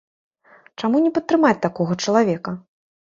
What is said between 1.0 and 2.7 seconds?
не падтрымаць такога чалавека?